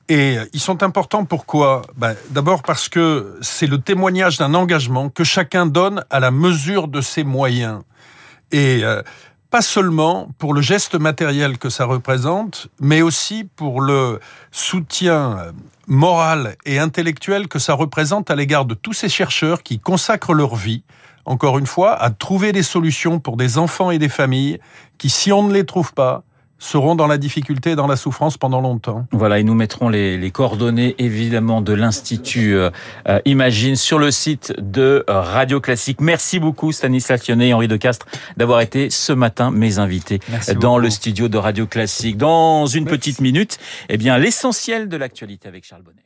Et 0.10 0.36
ils 0.52 0.60
sont 0.60 0.84
importants 0.84 1.24
pourquoi? 1.24 1.82
Ben, 1.96 2.16
D'abord 2.30 2.62
parce 2.62 2.90
que 2.90 3.38
c'est 3.42 3.68
le 3.68 3.78
témoignage 3.80 4.38
d'un 4.38 4.54
engagement 4.54 5.10
que 5.10 5.24
chacun 5.24 5.66
donne 5.66 6.04
à 6.10 6.20
la 6.20 6.30
mesure 6.30 6.90
de 6.90 7.00
ses 7.00 7.24
moyens. 7.24 7.82
Et 8.52 8.82
euh, 8.84 9.02
pas 9.54 9.62
seulement 9.62 10.30
pour 10.40 10.56
le 10.56 10.62
geste 10.62 10.96
matériel 10.96 11.60
que 11.60 11.70
ça 11.70 11.86
représente, 11.86 12.70
mais 12.80 13.04
aussi 13.04 13.44
pour 13.56 13.82
le 13.82 14.20
soutien 14.52 15.38
euh, 15.38 15.52
moral 15.86 16.56
et 16.66 16.80
intellectuel 16.80 17.48
que 17.48 17.60
ça 17.60 17.76
représente 17.76 18.32
à 18.32 18.36
l'égard 18.36 18.66
de 18.66 18.74
tous 18.74 18.94
ces 18.94 19.10
chercheurs 19.10 19.62
qui 19.62 19.80
consacrent 19.80 20.34
leur 20.34 20.56
vie 20.56 20.82
encore 21.26 21.60
une 21.60 21.68
fois, 21.68 21.94
à 21.94 22.10
trouver 22.10 22.52
des 22.52 22.64
solutions 22.64 23.20
pour 23.20 23.38
des 23.38 23.60
enfants 23.60 23.92
et 23.92 24.00
des 24.00 24.10
familles 24.10 24.60
qui, 24.98 25.12
si 25.12 25.32
on 25.32 25.44
ne 25.44 25.54
les 25.54 25.68
trouve 25.68 25.94
pas, 25.94 26.24
seront 26.60 26.96
dans 26.96 27.08
la 27.08 27.18
difficulté 27.18 27.72
et 27.72 27.76
dans 27.76 27.88
la 27.88 27.96
souffrance 27.96 28.38
pendant 28.38 28.62
longtemps. 28.62 29.06
Voilà, 29.12 29.40
et 29.40 29.44
nous 29.44 29.54
mettrons 29.54 29.90
les, 29.90 30.18
les 30.18 30.32
coordonnées 30.32 30.96
évidemment 30.98 31.62
de 31.62 31.74
l'Institut 31.74 32.56
euh, 32.56 32.70
euh, 33.08 33.20
Imagine 33.26 33.76
sur 33.76 34.00
le 34.00 34.12
site 34.12 34.54
de 34.60 35.04
Radio 35.08 35.60
Classique. 35.60 36.00
Merci 36.02 36.40
beaucoup 36.40 36.72
Stanislas 36.72 37.28
Lyonnais 37.28 37.50
et 37.50 37.54
Henri 37.54 37.68
Decastre 37.68 38.06
d'avoir 38.38 38.62
été 38.62 38.90
ce 38.90 39.14
matin 39.14 39.52
mes 39.52 39.80
invités 39.80 40.20
dans 40.60 40.78
le 40.78 40.90
studio 40.90 41.28
de 41.28 41.38
Radio 41.38 41.68
Classique. 41.68 42.18
Dans 42.18 42.66
une 42.66 42.86
petite 42.86 43.20
minute, 43.22 43.58
eh 43.90 43.98
bien 43.98 44.18
l'essentiel 44.18 44.88
de 44.88 44.98
l'actualité 44.98 45.48
avec 45.48 45.66
Charles 45.66 45.84
Bonner. 45.84 46.04